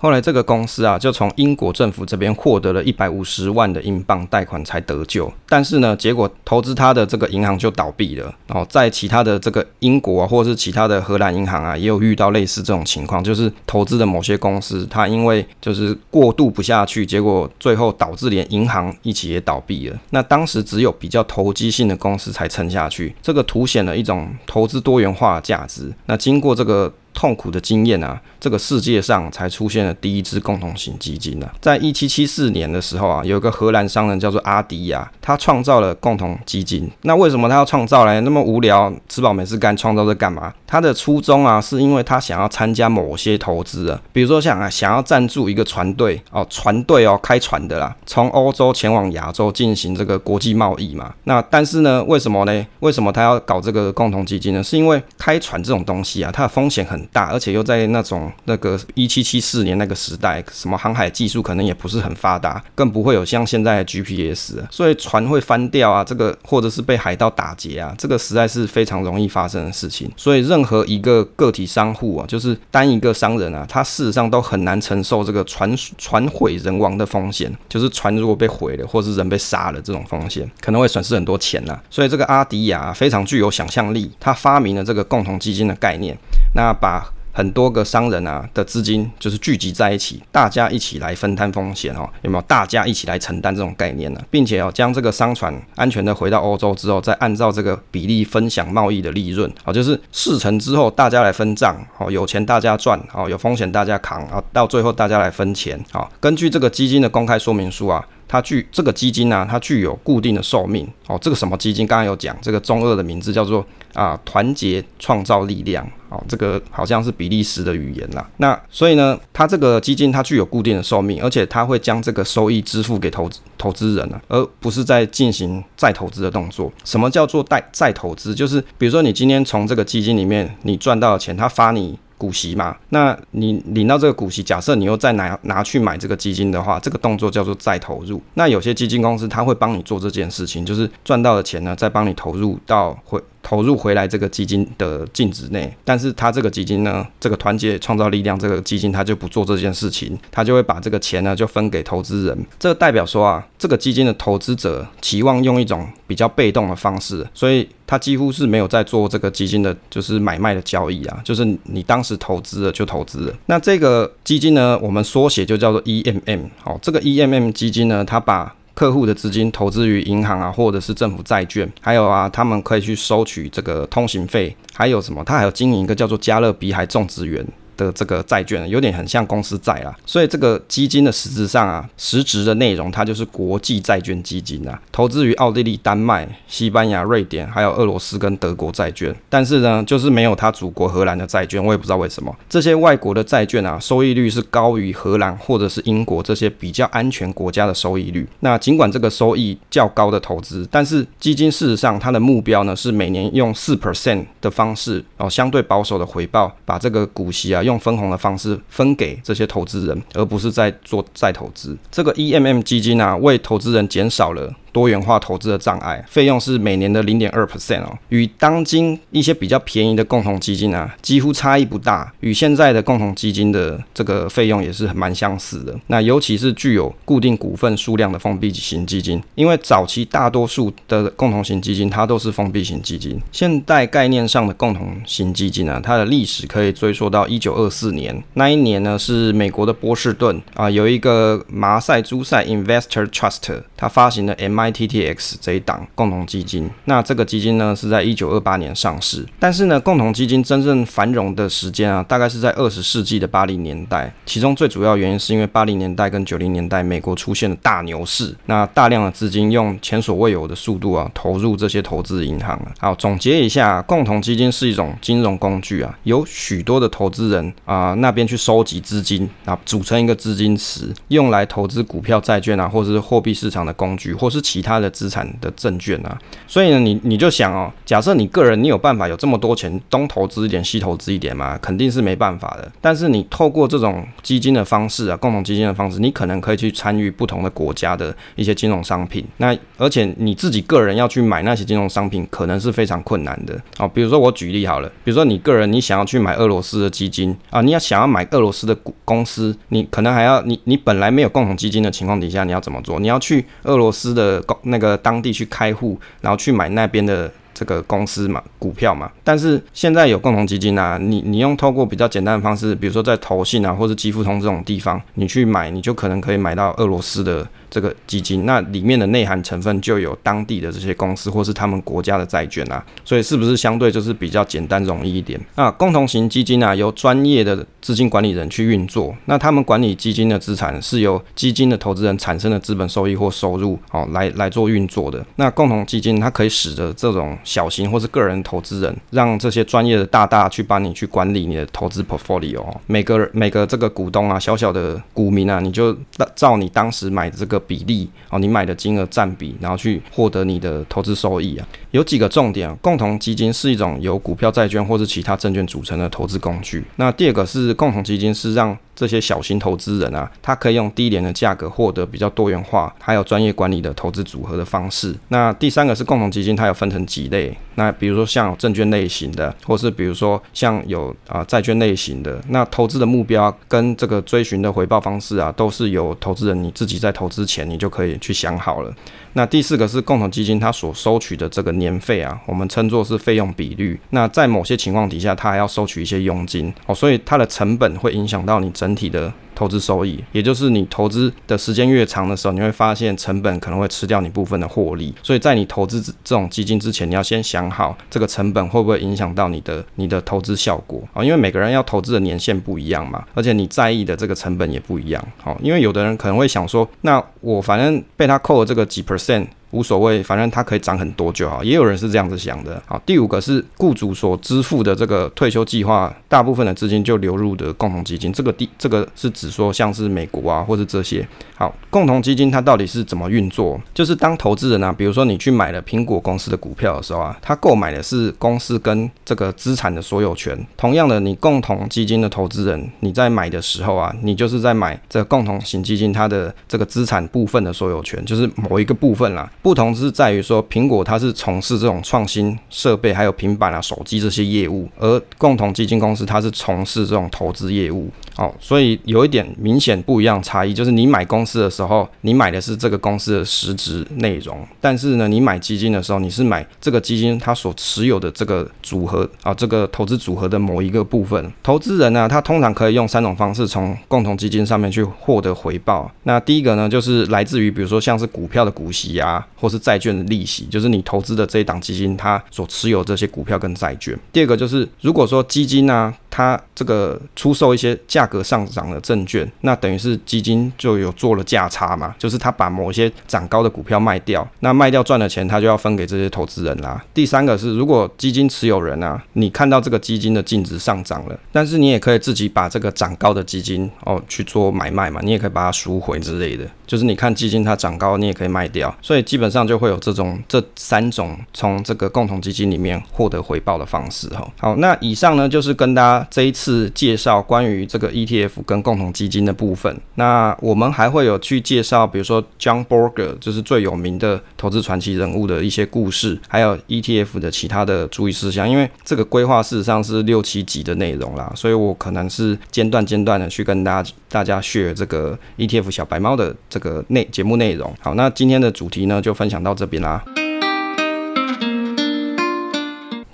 [0.00, 5.30] 后来这个公司啊，就从英国政府这边获得了一百五十万的英镑贷款才得救。
[5.48, 8.32] 但是呢，结果投资他的这个银行就倒闭了。
[8.46, 19.98] 然后在其他的这个英国啊，或者是其他的荷兰银行啊，也有遇到类似这种情况，就是投资的某些公司，它因为就是过渡不下去，结果最后导致连银行一起也倒闭了。
[20.10, 25.92] 那当时只有比较投机性的公司才撑下去，这个凸显了一种投资多元化的价值。
[26.06, 26.92] 那经过这个。
[27.14, 31.48] 痛苦的经验啊，这个世界上才出现了第一支共同型基金呢。
[31.60, 36.90] 在一七七四年的时候啊，有一个荷兰商人叫做阿迪亚，他创造了共同基金。
[37.02, 38.20] 那为什么他要创造呢？
[38.20, 40.52] 那么无聊，吃饱没事干，创造这干嘛？
[40.66, 51.14] 他的初衷啊，是因为他想要参加某些投资啊，比如说像啊，想要赞助一个船队哦，船队哦，开船的啦，从欧洲前往亚洲进行这个国际贸易嘛。
[51.24, 52.66] 那但是呢，为什么呢？
[52.80, 54.62] 为什么他要搞这个共同基金呢？
[54.62, 70.10] 是因为开船这种东西啊，它的风险很大，而且又在那种那个一七七四年那个时代，什么航海技术可能也不是很发达，更不会有像现在的 GPS，所以船会翻掉啊，这个或者是被海盗打劫啊，这个实在是非常容易发生的事情。
[70.16, 81.82] 所以任何一个个体商户啊，就是单一个商人啊，他事实上都很难承受这个船船毁人亡的风险，就是船如果被毁了，或是人被杀了这种风险，可能会损失很多钱呐、啊。
[81.90, 86.16] 所以这个阿迪亚非常具有想象力，他发明了这个共同基金的概念，
[86.54, 87.04] 那把。
[87.38, 92.42] 很多个商人啊的资金就是聚集在一起，大家一起来分摊风险哦，有没有？
[92.48, 94.20] 大家一起来承担这种概念呢？
[94.28, 108.04] 并且哦，将这个商船安全的回到欧洲之后，再按照这个比例分享贸易的利润，好，就是事成之后大家来分账，好，有钱大家赚，好，有风险大家扛，啊，到最后大家来分钱，好，根据这个基金的公开说明书啊。
[108.28, 111.18] 它具这个基金呢、它具有固定的寿命哦。
[111.20, 111.86] 这个什么基金？
[111.86, 113.64] 刚刚有讲，这个中二的名字叫做
[113.94, 116.22] 啊团结创造力量哦。
[116.28, 118.28] 这个好像是比利时的语言啦。
[118.36, 126.70] 那所以呢，它这个基金它具有固定的寿命，而且它会将这个收益支付给投资投资人啊，而不是在进行再投资的动作。
[126.84, 128.34] 什么叫做再再投资？
[128.34, 131.98] 就是比如说你今天从这个基金里面你赚到的钱，它发你。
[132.18, 138.20] 股息嘛，那你领到这个股息，假设你又再拿拿去买这个基金的话，这个动作叫做再投入。
[138.34, 143.22] 那有些基金公司它会帮你做这件事情，就是赚到的钱呢，再帮你投入到会。
[143.48, 152.46] 投入回来这个基金的净值内，但是他这个基金呢，这个团结创造力量这个基金，他就不做这件事情，他就会把这个钱呢就分给投资人。
[152.58, 163.34] 这代表说啊，这个基金的投资者期望用一种比较被动的方式，所以他几乎是没有在做这个基金的，就是买卖的交易啊，就是你当时投资了就投资了。
[163.46, 166.50] 那这个基金呢，我们缩写就叫做 EMM。
[166.62, 175.24] 好，这个 EMM 基金呢，它把客户的资金投资于银行啊，或者是政府债券，还有啊，他们可以去收取这个通行费，还有什么？
[175.24, 177.44] 他还有经营一个叫做加勒比海种植园。
[177.78, 189.14] 的这个债券有点很像公司债啦，所以这个基金的实质上啊，实质的内容它就是国际债券基金啊，投资于奥地利、丹麦、西班牙、瑞典，还有俄罗斯跟德国债券。
[189.30, 192.34] 但是呢，就是没有他祖国荷兰的债券，我也不知道为什么。
[192.48, 198.28] 这些外国的债券啊，收益率是高于荷兰或者是英国这些比较安全国家的收益率。
[198.40, 207.62] 那尽管这个收益较高的投资，但是基金事实上它的目标呢是每年用四 percent 的方式哦，相对保守的回报，把这个股息啊。
[207.68, 211.76] 用分红的方式分给这些投资人，而不是在做再投资。
[211.90, 214.52] 这个 EMM 基金啊，为投资人减少了。
[214.72, 222.12] 多元化投资的障碍，费用是每年的零点二 percent 哦，与当今一些比较便宜的共同基金啊，几乎差异不大。
[222.20, 225.74] 与现在的共同基金的这个费用也是蛮相似的。
[225.86, 233.18] 那尤其是具有固定股份数量的封闭型基金，因为早期大多数的共同型基金它都是封闭型基金。
[233.32, 244.57] 现代概念上的共同型基金啊，它的历史可以追溯到一九二四年，那一年呢是美国的波士顿啊，有一个马赛诸塞 Investor Trust，它发行的 M。
[244.58, 254.12] MITTX 这一档共同基金，那这个基金呢是在一九二八年上市，但是呢，共同基金真正繁荣的时间啊，大概是在二十世纪的八零年代。
[254.26, 262.72] 其中最主要原因是因为八零年代跟九零年代美国出现了大牛市，那大量的资金用前所未有的速度啊投入这些投资银行啊。
[262.80, 282.72] 好，总结一下，共同基金是一种金融工具啊，有许多的投资人啊那边去收集资金啊，组成一个资金池，用来投资股票、债券啊，或者是货币市场的工具，或是其他的资产的证券啊，所以呢，你你就想哦，假设你个人你有办法有这么多钱，东投资一点，西投资一点嘛，肯定是没办法的。
[282.80, 289.22] 但是你透过这种基金的方式啊，共同基金的方式，你可能可以去参与不同的国家的一些金融商品。
[289.36, 293.86] 那而且你自己个人要去买那些金融商品，可能是非常困难的哦。
[293.86, 302.98] 比如说我举例好了，比如说你个人你想要去买俄罗斯的基金啊，你要想要买俄罗斯的股公司，你可能还要你你本来没有共同基金的情况底下，你要怎么做？
[302.98, 304.37] 你要去俄罗斯的。
[304.62, 309.10] 那个当地去开户，然后去买那边的这个公司嘛，股票嘛。
[309.22, 317.46] 但是现在有共同基金啊，你你用透过比较简单的方式，比如说在投信啊，或者基富通这种地方，你去买，你就可能可以买到俄罗斯的。
[317.70, 325.38] 这个基金，那里面的内涵成分就有当地的这些公司或是他们国家的债券啊，所以是不是相对就是比较简单容易一点？
[325.56, 335.24] 那共同型基金啊，由专业的资金管理人去运作，那他们管理基金的资产是由基金的投资人产生的资本收益或收入哦来来做运作的。
[335.36, 345.94] 那共同基金它可以使得这种小型或是个人投资人，让这些专业的大大去帮你去管理你的投资 portfolio，每个每个这个股东啊，小小的股民啊，你就
[346.34, 347.57] 照你当时买这个。
[347.58, 352.74] 比例哦，你买的金额占比，然后去获得你的投资收益啊，有几个重点。
[352.76, 356.84] 共同基金是一种由股票、债券或是其他证券组成的投资工具。
[356.96, 365.14] 那第二个是共同基金是让这些小型投资人啊，他可以用低廉的价格获得比较多元化还有专业管理的投资组合的方式。
[365.28, 367.56] 那第三个是共同基金，它有分成几类。
[367.76, 378.92] 那比如说像证券类型的，或是比如说像有啊债券类型的，那投资的目标跟这个追寻的回报方式啊，都是由投资人你自己在投资前你就可以去想好了。
[379.34, 384.00] 那第四个是共同基金它所收取的这个年费啊，我们称作是费用比率。
[384.10, 389.32] 那在某些情况底下，它还要收取一些佣金哦，所以它的成本会影响到你整整体的。
[389.58, 395.12] 投资收益，也就是你投资的时间越长的时候，你会发现成本可能会吃掉你部分的获利。
[395.20, 401.24] 所以在你投资这种基金之前，你要先想好这个成本会不会影响到你的你的投资效果啊？
[401.24, 405.20] 因为每个人要投资的年限不一样嘛，而且你在意的这个成本也不一样。
[405.42, 409.44] 好，因为有的人可能会想说，那我反正被他扣了这个几 percent。
[409.70, 411.62] 无所谓，反正它可以涨很多就好。
[411.62, 412.82] 也有人是这样子想的。
[412.86, 418.32] 好，第五个是雇主所支付的这个退休计划，大部分的资金就流入的共同基金。
[418.32, 421.26] 这个第这个是指说像是美国啊，或是这些。
[421.56, 423.80] 好，共同基金它到底是怎么运作？
[423.92, 430.58] 就是当投资人啊，比如说你去买了苹果公司的股票的时候啊，他购买的是公司跟这个资产的所有权。
[430.76, 439.50] 同样的，你共同基金的投资人，你在买的时候啊，你就是在买这共同型基金它的这个资产部分的所有权，就是某一个部分啦。
[439.60, 448.08] 不同是在于说，苹果它是从事这种创新设备，还有平板啊、手机这些业务，而共同基金公司它是从事这种投资业务。
[448.38, 461.52] 哦，所以有一点明显不一样差异，就是你买公司的时候，你买的是这个公司的实质内容，但是呢，你买基金的时候，你是买这个基金它所持有的这个组合啊，这个投资组合的某一个部分。
[461.64, 466.08] 投资人呢，他通常可以用三种方式从共同基金上面去获得回报。
[466.22, 474.16] 那第一个呢，就是来自于比如说像是股票的股息啊，或是债券的利息，就是你投资的这一档基金它所持有这些股票跟债券。
[474.32, 487.04] 第二个就是如果说基金呢、它这个出售一些价格上涨的证券，那等于是基金就有做了价差嘛，就是他把某些涨高的股票卖掉，那卖掉赚的钱他就要分给这些投资人啦。
[487.12, 496.64] 第三个是，如果基金持有人啊，你看到这个基金的净值上涨了，但是你也可以自己把这个涨高的基金哦去做买卖嘛，你也可以把它赎回之类的。
[496.86, 504.48] 就是你看基金它涨高，你也可以卖掉，所以基本上就会有这种这三种从这个共同基金里面获得回报的方式哈。
[504.60, 510.00] 好，那以上呢就是跟大家这一次介绍关于这个 ETF 跟共同基金的部分。
[510.16, 518.68] 那我们还会有去介绍，比如说 John Bogle 就是最有名的投资传奇人物的一些故事，还有 ETF 的其他的注意事项。
[518.68, 526.54] 因为这个规划事实上是六七集的内容啦，所以我可能是间断间断的去跟大家大家 share 这个 ETF 小白猫的。
[526.68, 530.22] 这个内节目内容，好，那今天的主题呢就分享到这边啦。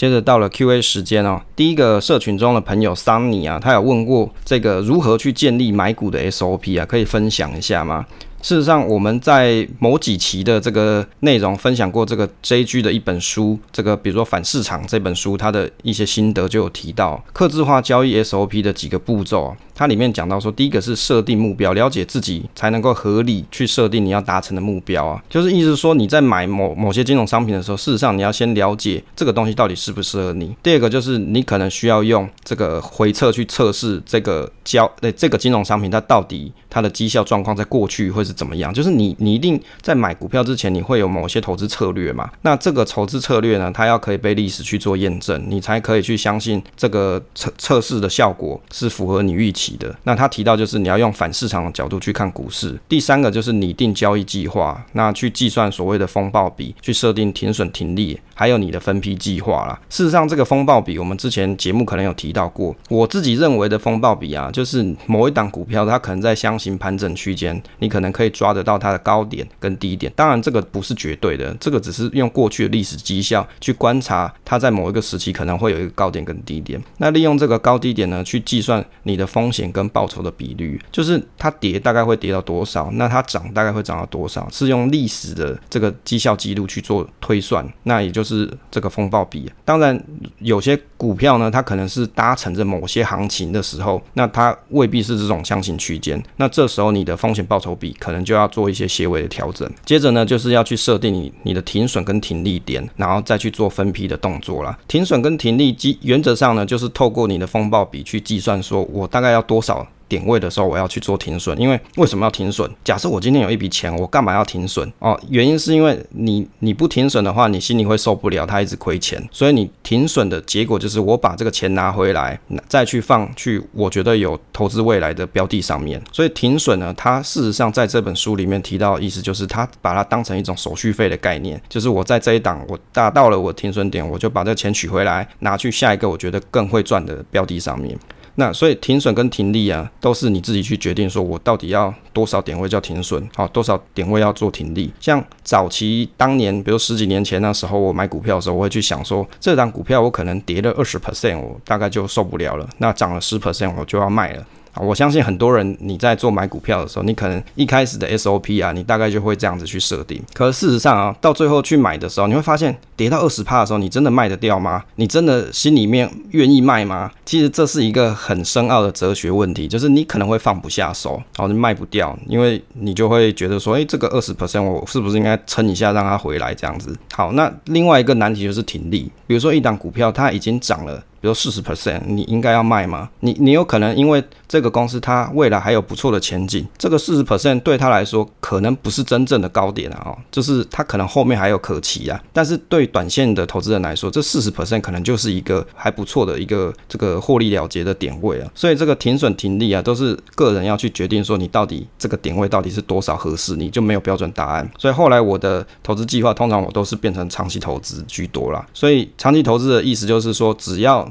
[0.05, 8.05] 接着到了 Q&A 时间哦，第一个社群中的朋友桑尼啊，他有问过这个如何去建立买股的 SOP 啊，可以分享一下吗？
[8.43, 19.57] 事实上，我们在某几期的这个内容分享过这个 JG 的一本书，这个比如说反市场这本书，它的一些心得就有提到，客制化交易 SOP 的几个步骤。
[19.75, 30.55] 它里面讲到说，第一个是设定目标，了解自己才能够合理去设定你要达成的目标啊，就是意思说你在买某某些金融商品的时候，事实上你要先了解这个东西到底适不适合你。
[30.63, 38.73] 第二个就是你可能需要用这个回测去测试这个交诶这个金融商品它到底它的绩效状况在过去会是怎么样？
[38.73, 42.31] 就是你你一定在买股票之前，你会有某些投资策略嘛？
[42.43, 49.95] 那这个投资策略呢，它要可以被历史去做验证，你才可以去相信这个测测试的效果是符合你预期的。
[50.05, 52.79] 那他提到就是你要用反市场的角度去看股市。
[52.89, 58.21] 第三个就是拟定交易计划，那去计算所谓的风暴比，去设定停损停利。
[58.37, 59.81] 还有你的分批计划啦。
[59.89, 62.75] 事实上，这个风暴比我们之前节目可能有提到过。
[62.89, 70.13] 我自己认为的风暴比啊，就是某一档股票它可能在箱型盘整区间，你可能可以抓得到它的高点跟低点。
[70.17, 76.83] 当然，这个不是绝对的，这个只是用过去的历史绩效去观察它在某一个时期可能会有一个高点跟低点。
[76.99, 87.65] 那利用这个高低点呢，去计算你的风险跟报酬的比率，就是它跌大概会跌到多少，那它涨大概会涨到多少，是用历史的这个绩效记录去做推算。
[87.85, 89.51] 那也就是这个风暴比。
[89.65, 90.03] 当然，
[90.41, 96.21] 有些股票呢，它可能是搭乘着某些行情的时候，那它未必是这种箱型区间。
[96.37, 99.71] 那这时候你的风险报酬比可能就要做一些些微的调整。
[99.85, 104.77] 接着呢，就是要去设定你你的停损跟停利点，然后再去做分批的动作啦。
[104.89, 109.87] 停损跟停利基原则上呢，就是透过你的风暴比去计算，说我大概要多少。
[110.07, 112.71] 点位的时候，我要去做停损，因为为什么要停损？
[112.85, 114.89] 假设我今天有一笔钱，我干嘛要停损？
[114.99, 126.01] 哦，原因是因为你你不停损的话，你心里会受不了，它一直亏钱，所以你停损的结果就是我把这个钱拿回来，再去放去我觉得有投资未来的标的上面。
[126.13, 137.99] 所以停损呢，它事实上在这本书里面提到的意思就是，它把它当成一种手续费的概念，就是我在这一档我达到了我停损点，我就把这个钱取回来，拿去下一个我觉得更会赚的标的上面。
[138.37, 144.93] 那所以停损跟停利啊，都是你自己去决定，说我到底要多少点位叫停损，好，多少点位要做停利。
[145.01, 152.69] 像早期当年，比如十几年前那时候，我买股票的时候，我会去想说，这张股票我可能跌了二十 percent，我大概就受不了了。
[152.79, 154.45] 那涨了十 percent，我就要卖了。
[154.75, 160.21] 啊，我相信很多人你在做买股票的时候，你可能一开始的 SOP 啊，你大概就会这样子去设定。
[160.33, 164.85] 可是事实上啊，到最后去买的时候，你会发现跌到二十趴的时候，你真的卖得掉吗？
[164.97, 167.11] 你真的心里面愿意卖吗？
[167.25, 176.97] 其实这是一个很深奥的哲学问题，就是你可能会放不下手，然后你卖不掉，因为你就会觉得说，诶，这个二十 percent 我是不是应该撑一下，让它回来这样子？
[177.13, 181.03] 好，那另外一个难题就是停利，比如说一档股票它已经涨了。
[181.25, 183.09] 比如四十 percent，你应该要卖吗？
[183.21, 192.23] 你你有可能因为这个公司它未来还有不错的前景，这个四十 percent 对他来说可能不是真正的高点啊，哦，就是它可能后面还有可期啊。
[192.31, 198.51] 但是对短线的投资人来说，这四十 percent 可能就是一个还不错的一个这个获利了结的点位啊。
[198.55, 204.71] 所以这个停损停利啊，都是个人要去决定说你到底这个点位到底是多少合适，你就没有标准答案。
[204.79, 208.63] 所以后来我的投资计划通常我都是变成长期投资居多啦。
[208.75, 211.11] 所以长期投资的意思就是说，只要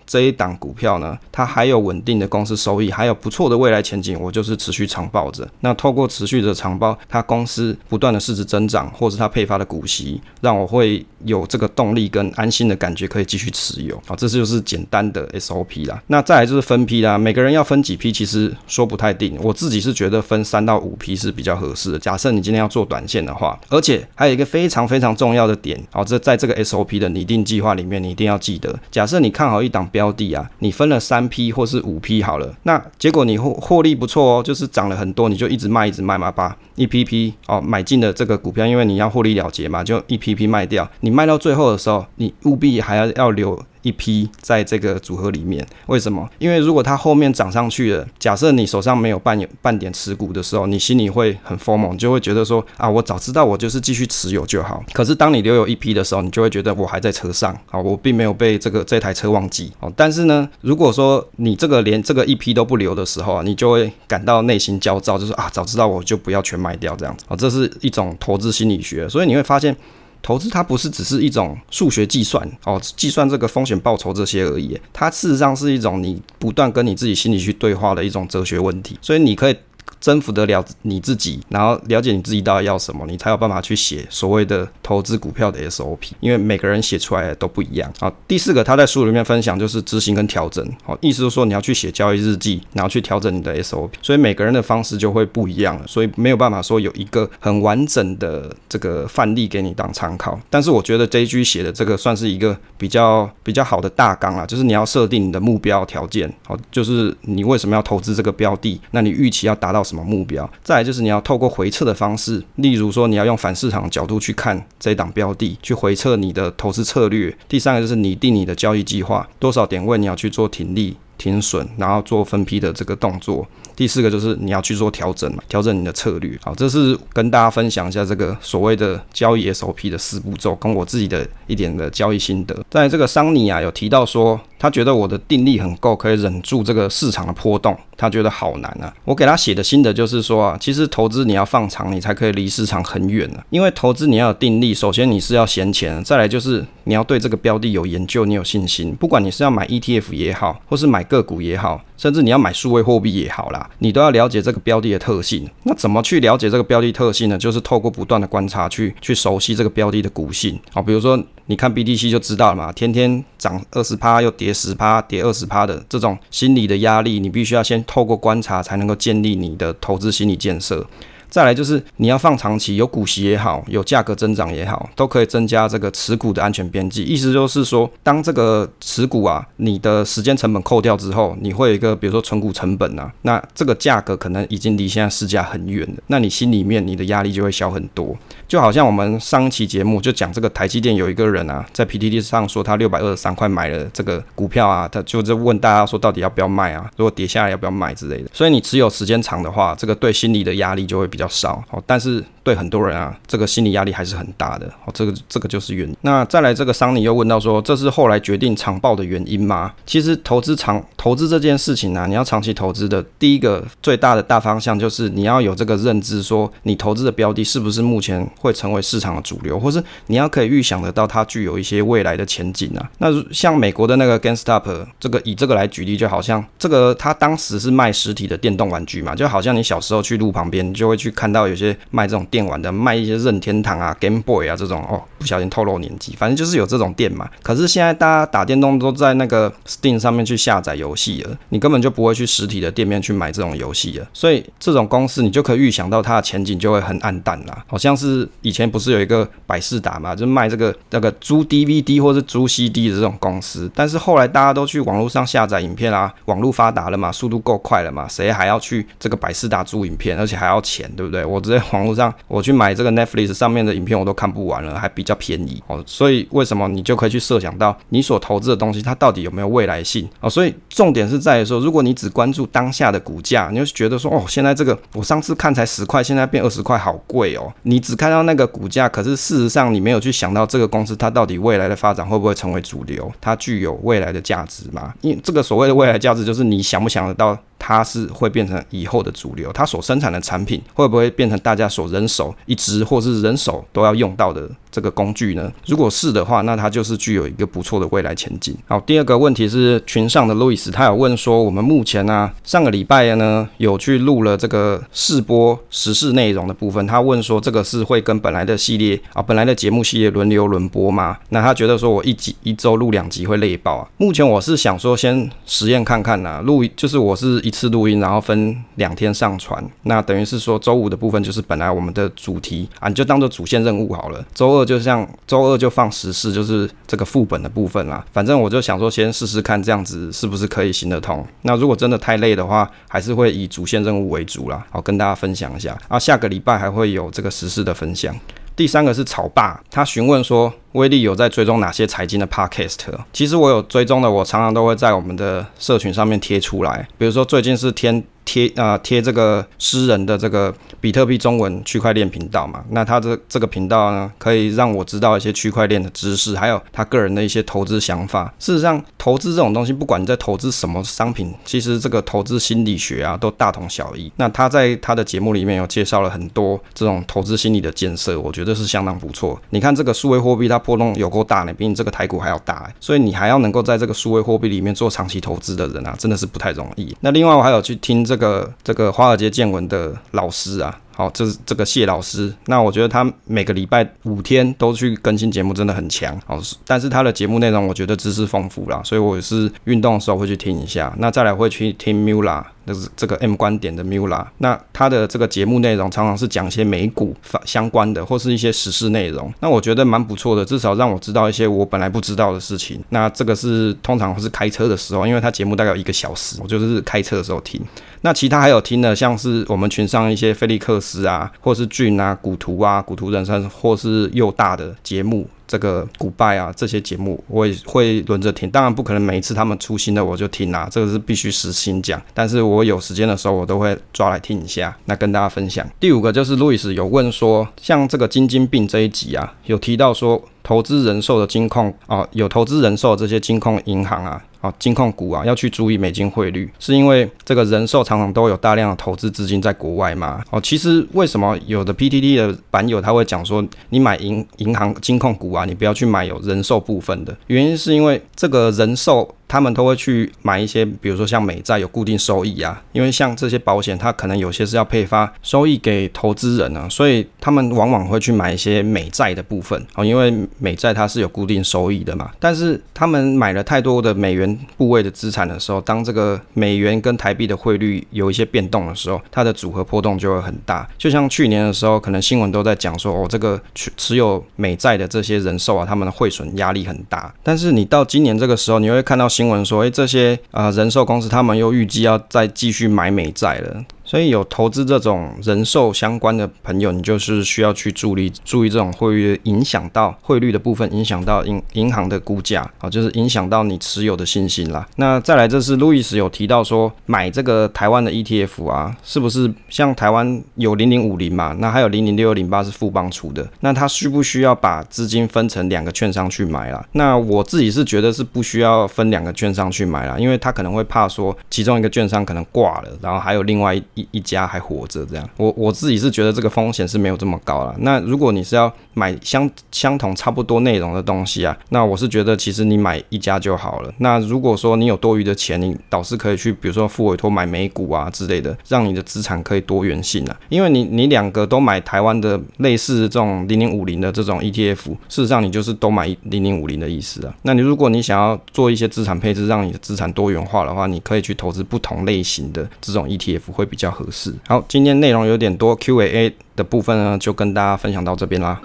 [0.11, 5.47] 这一档股票呢，它还有稳定的公司收益，还有不错的未来前景，我就是持续长报着。
[5.61, 13.97] 那透过持续的长报，它公司不断的市值增长，或是它配发的股息，让我会有这个动力跟安心的感觉，可以继续持有。
[14.05, 16.03] 好，这就是简单的 SOP 啦。
[16.07, 19.39] 那再来就是分批啦，每个人要分几批，其实说不太定。
[19.41, 21.99] 我自己是觉得分三到五批是比较合适的。
[21.99, 28.77] 假设你今天要做短线的话，而且还有一个非常非常重要的点，好，这在这个 SOP 的拟定计划里面，你一定要记得。
[28.91, 40.89] 假设你看好一档标标的啊，你分了三批或是五批好了，那结果你获获利不错哦，就是涨了很多，你就一直卖一直卖嘛，把一批批哦买进的这个股票，因为你要获利了结嘛，就一批批卖掉。
[41.01, 43.63] 你卖到最后的时候，你务必还要要留。
[43.81, 46.29] 一批在这个组合里面，为什么？
[46.39, 54.83] 因为如果它后面涨上去了，假设你手上没有半有半点持股的时候，你心里会很 FOMO，就会觉得说啊，我早知道我就是继续持有就好。
[54.93, 59.91] 可是当你留有一批的时候，你就会觉得我还在车上啊，我并没有被这个这台车忘记哦。
[59.95, 69.75] 但是呢，如果说你这个连这个一批都不留的时候啊，你就会感到内心焦躁，就是啊，早知道我就不要全卖掉这样子啊，这是一种投资心理学，所以你会发现。
[70.21, 79.55] 投资它不是只是一种数学计算哦，计算这个风险报酬这些而已，它事实上是一种你不断跟你自己心里去对话的一种哲学问题，所以你可以。
[79.99, 86.11] 征服得了你自己，然后了解你自己到底要什么，你才有办法去写所谓的投资股票的 SOP。
[86.19, 87.91] 因为每个人写出来的都不一样。
[87.99, 90.67] 好，第四个他在书里面分享就是执行跟调整。
[90.83, 93.89] 好，意思就是说你要去写交易日记，然后去调整你的 SOP。
[94.01, 100.39] 所以每个人的方式就会不一样了，所以没有办法说有一个很完整的这个范例给你当参考。
[100.49, 106.31] 但是我觉得 JG 写的这个算是一个比较比较好的大纲啊，就是你要设定你的目标条件。
[106.47, 108.81] 好，就是你为什么要投资这个标的？
[108.91, 110.49] 那你预期要达达到什么目标？
[110.61, 117.35] 再来就是你要透过回测的方式，例如说你要用反市场角度去看这一档标的，去回测你的投资策略。
[117.47, 123.47] 第三个就是拟定你的交易计划，多少点位你要去做停利、停损，然后做分批的这个动作。
[123.73, 126.37] 第四个就是你要去做调整嘛，调整你的策略。
[126.43, 132.63] 好，这是跟大家分享一下这个所谓的交易 SOP 的四步骤，跟我自己的一点的交易心得。
[132.69, 137.75] 在这个桑尼啊有提到说，他觉得我的定力很够，可以忍住这个市场的波动。
[137.97, 138.93] 他觉得好难啊。
[139.03, 143.43] 我给他写的心得就是说啊，其实投资你要放长，你才可以离市场很远啊。
[143.49, 148.95] 因为投资你要有定力，首先你是要闲钱，再来就是你要对这个标的有研究，你有信心。
[148.95, 151.81] 不管你是要买 ETF 也好，或是买个股也好。
[151.97, 155.47] 甚至你要买数位货币也好啦，你都要了解这个标的的特性。
[155.65, 157.37] 那怎么去了解这个标的特性呢？
[157.37, 160.59] 就是透过不断的观察去去熟悉这个标的的股性。
[160.73, 170.87] 好，比如说你看 BTC 就知道了嘛，天天涨二十趴又跌十趴，跌二十趴的这种心理的压力，你必须要先透过观察才能够建立你的投资心理建设。
[171.31, 177.03] 再来就是你要放长期，有股息也好，有价格增长也好，都可以增加这个持股的安全边际。
[177.03, 188.13] 意思就是说，当这个持股啊，你的时间成本扣掉之后，你会有一个比如说存股成本啊，那这个价格可能已经离现在市价很远了，那你心里面你的压力就会小很多。
[188.45, 196.91] 就好像我们上期节目就讲这个台积电有一个人啊，在 PTT 上说他六百二十三块买了这个股票啊，他就在问大家说到底要不要卖啊？
[196.97, 198.29] 如果跌下来要不要卖之类的。
[198.33, 201.63] 所以你持有时间长的话，这个对心理的压力就会比较少。
[201.69, 202.23] 好，但是。
[202.43, 204.65] 对很多人啊，这个心理压力还是很大的。
[204.83, 205.95] 哦，这个这个就是原因。
[206.01, 209.71] 那再来，这个桑尼又问到说，这是后来决定长报的原因吗？
[209.85, 222.89] 其实投资长投资这件事情，啊，你要长期投资的第一个最大的大方向就是你要有这个认知，说你投资的标的是不是目前会成为市场的主流，或是你要可以预想得到它具有一些未来的前景啊。
[222.97, 232.25] 那像美国的那个 GameStop，这个以这个来举例，就好像这个他当时是卖实体的电动玩具嘛，就好像你小时候去路旁边，就会去看到有些卖这种。
[232.31, 237.29] 电玩的卖一些任天堂啊、Game Boy 啊这种哦，不小心透露年纪，反正就是有这种店嘛。
[237.43, 244.07] 可是现在大家打电动都在那个 Steam 上面去下载游戏了，你根本就不会去实体的店面去买这种游戏了。
[244.13, 247.65] 所以这种公司你就可以预想到它的前景就会很暗淡啦。
[247.67, 261.25] 好像是以前不是有一个百视达嘛，就卖这个那个租 DVD 或是租 CD 的这种公司，但是后来大家都去网络上下载影片啊，网络发达了嘛，速度够快了嘛，谁还要去这个百视达租影片，而且还要钱，对不对？
[261.25, 262.13] 我直接网络上。
[262.27, 265.83] 我去买这个 Netflix 上面的影片，我都看不完了，还比较便宜哦。
[265.87, 270.29] 所以为什么你就可以去设想到你所投资的东西，它到底有没有未来性哦？
[270.29, 277.51] 所以重点是在于说，如果你只关注当下的股价，你就觉得说哦，现在这个我上次看才十块，现在变二十块，好贵哦。
[277.63, 284.93] 你只看到那个股价，可是事实上你没有去想到这个公司它到底未来的发展会不会成为主流，它具有未来的价值吗？
[285.01, 287.37] 因为这个所谓的未来价值，就是你想不想得到。
[287.63, 295.51] 它是会变成以后的主流，它所生产的产品会不会变成大家所人手一支，或是人手都要用到的这个工具呢？
[295.67, 298.55] 如果是的话，那它就是具有一个不错的未来前景。
[298.67, 311.17] 好，第二个问题是群上的路易斯，他有问说，我们目前呢、啊，上个礼拜呢有去录了这个试播时事内容的部分，他问说这个是会跟本来的系列啊，本来的节目系列轮流轮播吗？
[311.29, 313.87] 那他觉得说我一集一周录两集会累爆啊。
[313.97, 324.23] 目前我是想说先实验看看呐、啊，录就是我是一次录音，然后分两天上传，那等于是说周五的部分就是本来我们的主题啊，你就当做主线任务好了。
[324.33, 328.03] 周二就像周二就放时事，就是这个副本的部分啦。
[328.11, 331.25] 反正我就想说先试试看这样子是不是可以行得通。
[331.43, 334.65] 那如果真的太累的话，还是会以主线任务为主啦。
[334.69, 335.77] 好，跟大家分享一下。
[335.87, 338.15] 啊，下个礼拜还会有这个时事的分享。
[338.53, 342.77] 第三个是草爸，他询问说，威力有在追踪哪些财经的 podcast？
[343.13, 346.87] 其实我有追踪的，我常常都会在我们的社群上面贴出来。
[346.97, 358.33] 比如说最近是天贴啊贴这个诗人的这个比特币中文区块链频道嘛，那他这这个频道呢，可以让我知道一些区块链的知识，还有他个人的一些投资想法。
[358.39, 364.11] 事实上，投资这种东西，不管你在投资什么商品，其实这个投资心理学啊，都大同小异。
[364.17, 369.39] 那他在他的节目里面有介绍了很多这种投资心理的建设，我觉得是相当不错。
[369.49, 376.95] 你看这个数位货币，它波动有够大呢，比你这个台股还要大，所以你还要能够在这个数位货币里面做长期投资的人啊，真的是不太容易。
[377.01, 380.79] 那另外我还有去听这个个这个华尔街见闻的老师啊。
[380.93, 382.31] 好，这是这个谢老师。
[382.45, 386.15] 那我觉得他每个礼拜五天都去更新节目，真的很强。
[386.27, 390.93] 好，但是他的节目内容我觉得知识丰富啦，所以我是运动的时候会去听一下。
[390.99, 394.27] 那再来会去听 Mula，就是这个 M 观点的 Mula。
[394.39, 397.15] 那他的这个节目内容常常是讲一些美股
[397.45, 399.33] 相关的，或是一些时事内容。
[399.39, 402.83] 那我觉得蛮不错的，至少让我知道一些我本来不知道的事情。
[402.89, 407.59] 那这个是通常是开车的时候，因为他节目大概有一个小时，我就是开车的时候听。
[408.01, 418.49] 那其他还有听的，像是我们群上一些菲利克斯啊，或是俊啊、古图啊、古图人生，或是又大的节目，这个古拜啊这些节目，我也会轮着听。
[418.49, 422.01] 当然不可能每一次他们出新的我就听啊，这个是必须实心讲。
[422.13, 425.67] 但是我有时间的时候，我都会抓来听一下，那跟大家分享。
[425.77, 434.23] 第五个就是路易斯有问说，像这个金金病这一集啊，有提到说投资人寿的金控啊，有投资人寿这些金控银行啊。
[434.41, 440.19] 啊，金控股啊，要去注意美金汇率，是因为这个人寿常常都有大量的投资资金在国外嘛。
[440.31, 449.15] 哦，其实为什么有的 PTT 的版友他会讲说，你买银银行金控股啊，你不要去买有人寿部分的，原因是因为这个人寿。
[449.31, 462.11] 他们都会去买一些，比如说像美债有固定收益啊，因为像这些保险，它可能有些是要配发收益给投资人啊，所以他们往往会去买一些美债的部分哦，因为美债它是有固定收益的嘛。
[462.19, 470.67] 但是他们买了太多的美元部位的资产的时候，当这个美元跟台币的汇率有一些变动的时候，它的组合波动就会很大。
[470.77, 477.13] 就像去年的时候，可能新闻都在讲说，哦，这个持持有美债的这些人寿啊，他们的汇损压力很大。
[477.23, 479.07] 但是你到今年这个时候，你会看到。
[479.20, 483.63] 新闻说，诶，这些啊、人寿公司，他们又预计要再继续买美债了。
[483.91, 494.65] 所以有投资这种人寿相关的朋友，你就是需要去注意注意这种汇率影响到汇率的部分，影响到银银行的估价啊，就是影响到你持有的信心啦。
[494.77, 501.35] 那再来，这是路易斯有提到说，买这个台湾的 ETF 啊，是不是像台湾有零零五零嘛？
[501.39, 506.65] 那还有零零六二零八是富邦出的，那他需不需要把资金分成两个券商去买啦？
[506.71, 513.65] 那我自己是觉得是不需要分两个券商去买啦，因为他可能会怕说其中一个券商可能挂了，然后还有另外一。
[513.91, 517.55] 一家还活着，这样，我我自己是觉得这个风险是没有这么高了。
[517.59, 523.73] 那如果你是要买相相同差不多内容的东西啊，那我是觉得其实你买一家就好了。
[523.79, 530.19] 那如果说你有多余的钱，你倒是可以去，比如说付委托买美股啊之类的，让你的资产可以多元性啊。
[530.29, 534.57] 因为你你两个都买台湾的类似这种零零五零的这种 ETF，
[534.89, 537.13] 事实上你就是都买零零五零的意思啊。
[537.23, 544.13] 那你如果你想要做一些资产配置，让你的资产多元化的话，你可以去投资不同类型的这种 ETF 会比较合适。
[544.27, 548.39] 好，今天内容有点多，Q&A 的部分呢，就跟大家分享到这边啦。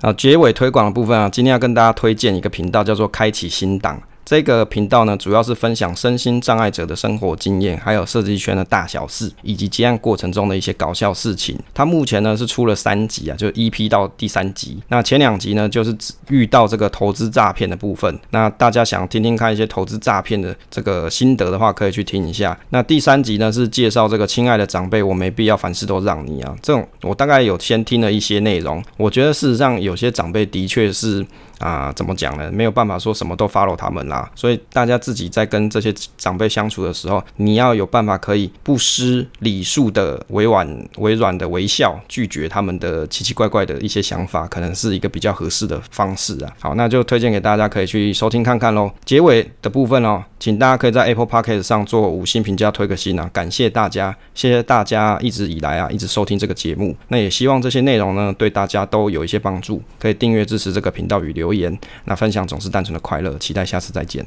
[0.00, 4.00] 好，结尾推广的部分啊，今天要跟大家推荐一个频道，叫做“开启新档”。
[4.24, 11.58] 这个频道呢，主要是分享身心障碍者的生活经验，还有设计圈的大小事，以及接案过程中的一些搞笑事情。
[11.74, 14.82] 它目前呢是出了三集啊，就 EP 到第三集。
[14.88, 15.94] 那前两集呢，就是
[16.28, 18.18] 遇到这个投资诈骗的部分。
[18.30, 22.58] 那大家想听听看一些投资诈骗的这个心得的话，可以去听一下。
[22.70, 26.56] 那第三集呢是介绍这个亲爱的长辈，我没必要凡事都让你啊。
[26.62, 31.26] 这种我大概有先听了一些内容，我觉得事实上有些长辈的确是。
[31.64, 32.50] 啊，怎么讲呢？
[32.52, 34.30] 没有办法说什么都 follow 他们啦。
[34.34, 46.52] 所以大家自己在跟这些长辈相处的时候，你要有办法可以不失礼数的委婉、委软的微笑，拒绝他们的奇奇怪怪的一些想法，可能是一个比较合适的方式啊。
[46.60, 48.90] 好，那就推荐给大家可以去收听看看喽。
[49.06, 56.94] 结尾的部分哦，请大家可以在 Apple Podcast 上做五星评价，推个心啊，感谢大家，谢谢大家一直以来啊，一直收听这个节目。
[57.08, 61.78] 那也希望这些内容呢，对大家都有一些帮助，可以订阅支持这个频道与留言。
[62.04, 64.24] 那分享总是单纯的快乐，期待下次再见。